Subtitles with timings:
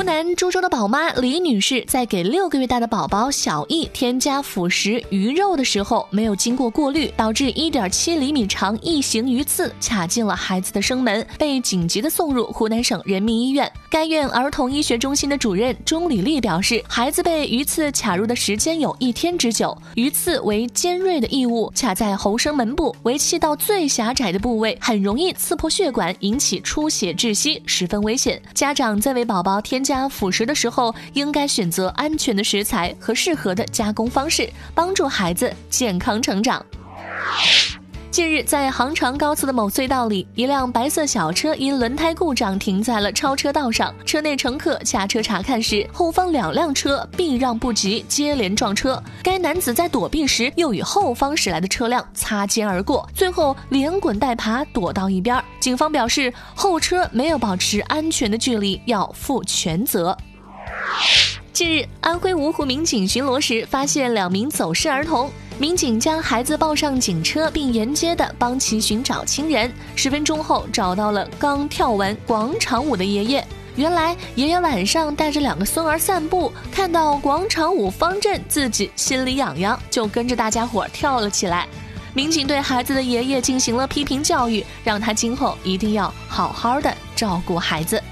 [0.00, 13.70] 湖南株洲的宝妈李女士在给六个月大的宝宝小易添加辅食鱼肉的时候，没有经过过滤，导致一点七厘米长异形鱼刺卡进了孩子的生门，被紧急的送入湖南省人民医院。
[13.90, 28.40] 该院儿童医学中心的主任钟李丽表示，孩子被鱼刺卡入的时间有一天之久，鱼刺为尖锐的异物，卡在喉声门部，为气道最狭窄的部位，很容易刺破血管，引起出血窒息，十分危险。
[28.54, 36.64] 家长在为宝宝添加加辅食的时候，应该选择安全的食材和适合的加工方式，帮助孩子健康成长。
[38.20, 43.94] 近日，在杭长高速的某隧道里，一辆白色小车因轮胎故障停在了超车道上。
[44.04, 49.02] 车内乘客下车查看时，后方两辆车避让不及，接连撞车。
[49.22, 55.42] 该男子在躲避时，又与后方驶来的车辆擦肩而过，最后连滚带爬躲到一边。
[55.58, 60.14] 警方表示，后车没有保持安全的距离，要负全责。
[61.54, 65.30] 近日，安徽芜湖民警巡逻时发现两名走失儿童。
[65.60, 69.70] 民警将孩子抱上警车，并沿街的帮其寻找亲人。
[69.94, 73.46] 十分钟后，找到了刚跳完广场舞的爷爷。
[73.76, 81.68] 原来，爷爷晚上带着两个孙儿散步，看到广场舞方阵，自己心里痒痒，就跟着大家伙跳了起来。
[82.14, 88.02] 民警对孩子的爷爷进行了批评教育，让他今后一定要好好的照顾孩子。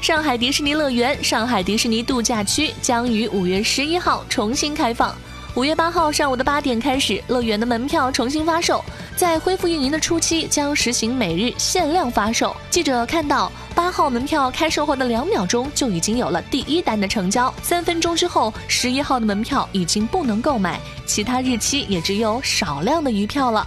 [0.00, 5.12] 上海迪士尼乐园上海迪士尼度假区将于五月十一号重新开放。
[5.56, 8.84] 五月八号上午的八点开始，乐园的门票重新发售。
[9.16, 12.54] 在恢复运营的初期，将实行每日限量发售。
[12.68, 23.66] 记者看到，八号门票开售后的两秒钟就已经有了第一单的成交，三分钟之后，十一号的门票已经不能购买，其他日期也只有少量的余票了。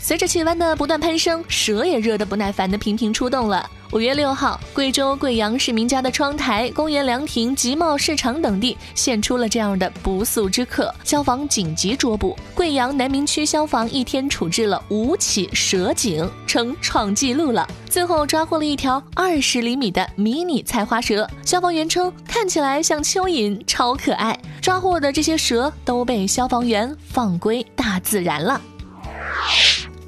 [0.00, 3.70] 随着气温的不断攀升，蛇也热得不耐烦的频频出动了。
[3.92, 12.38] 五月六号，贵州贵阳市民家的窗台、公园凉亭、集贸市场等地现出了这样的不速之客，消防紧急捉捕。
[12.54, 17.68] 贵阳南明区消防一天处置了五起蛇警，称创纪录了。
[17.88, 24.38] 最后抓获了一条二十厘米的迷你菜花蛇，消防员称看起来像蚯蚓，超可爱。
[24.62, 28.60] 抓获的这些蛇都被消防员放归大自然了。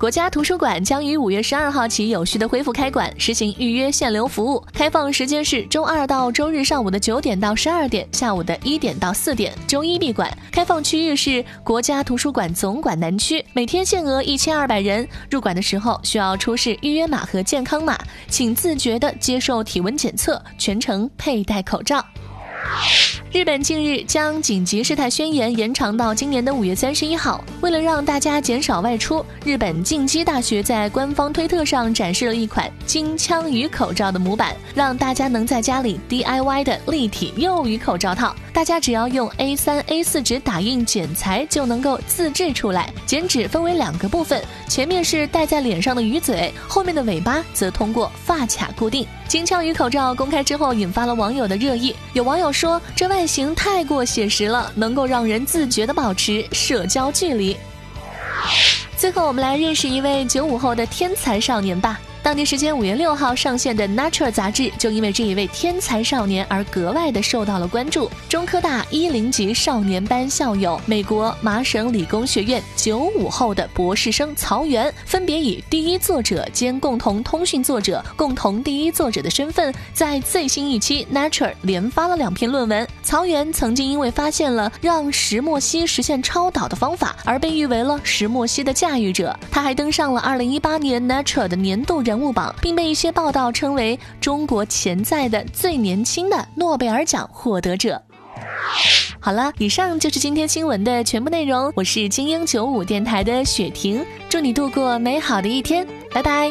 [0.00, 4.64] 国家图书馆将于五月十二号起有序的恢复开馆，实行预约限流服务。
[4.72, 9.52] 开放时间是周二到周日上午的九点到十二点，下午的一点到四点。
[9.66, 10.34] 周一闭馆。
[10.50, 15.06] 开放区域是国家图书馆总馆南区，每天限额一千二百人。
[15.30, 22.02] 入馆的时候需要出示预约码和健康码，请自觉的接受体温检测，全程佩戴口罩。
[23.32, 27.44] 日本近日将紧急事态宣言延长到今年的五月三十一号。
[27.60, 38.34] 为了让大家减少外出，日本近畿大学在官方推特上展示了一款金枪鱼口罩的模板，让大家能在家里 DIY 的立体幼鱼口罩套。
[38.52, 42.92] 大家只要用 A 三、A 四纸打印剪裁，就能够自制出来。
[43.06, 49.06] 剪纸分为两个部分，前面是戴在脸上的鱼嘴，后面的尾巴则通过发卡固定。
[49.28, 51.94] 金枪鱼口罩公开之后，引发了网友的热议。
[52.12, 57.54] 有网友说，这外外形太过写实了，能够让人自觉的保持社交距离。
[58.96, 62.00] 最后，我们来认识一位九五后的天才少年吧。
[62.22, 68.10] 当地时间五月六号上线的《Nature》杂志，就因为这一位天才少年而格外的受到了关注。
[68.28, 82.86] 中科大一零级少年班校友、美国麻省理工学院九五后的博士生曹源，分别以第一作者兼共同通讯作者、共同第一作者的身份，在最新一期《Nature》连发了两篇论文。
[83.02, 89.34] 曹源曾经因为发现了让石墨烯实现超导的方法，而被誉为了石墨烯的驾驭者。
[89.50, 92.04] 他还登上了二零一八年《Nature》的年度。
[92.10, 98.02] 人物榜，并被一些报道称为中国潜在的最年轻的诺贝尔奖获得者。
[99.20, 101.72] 好了，以上就是今天新闻的全部内容。
[101.76, 106.50] 我是精英九五电台的雪婷，祝你度过美好的一天，拜拜。